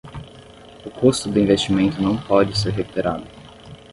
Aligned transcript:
O 0.83 0.89
custo 0.89 1.29
do 1.29 1.37
investimento 1.39 2.01
não 2.01 2.17
pode 2.17 2.57
ser 2.57 2.71
recuperado 2.73 3.23